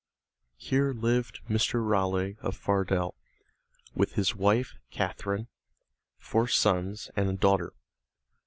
[0.57, 1.87] Here lived Mr.
[1.87, 3.13] Raleigh of Fardell
[3.93, 5.47] with his wife Katherine,
[6.17, 7.73] four sons and a daughter.